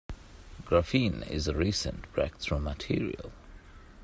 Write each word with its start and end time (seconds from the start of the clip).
Graphene 0.63 1.29
is 1.29 1.47
a 1.47 1.53
recent 1.53 2.11
break-through 2.13 2.57
material. 2.61 3.31